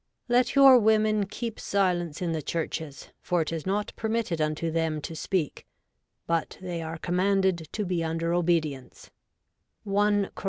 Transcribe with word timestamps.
Let 0.27 0.55
your 0.55 0.79
women 0.79 1.27
keep 1.27 1.59
silence 1.59 2.23
in 2.23 2.31
the 2.31 2.41
churches: 2.41 3.09
for 3.21 3.43
it 3.43 3.53
is 3.53 3.67
not 3.67 3.93
permitted 3.95 4.41
unto 4.41 4.71
them 4.71 4.99
to 5.01 5.15
speak: 5.15 5.67
but 6.25 6.57
they 6.59 6.81
are 6.81 6.97
commanded 6.97 7.67
to 7.73 7.85
be 7.85 8.03
under 8.03 8.33
obedience' 8.33 9.11
(i 9.85 9.89
Cor. 9.91 10.29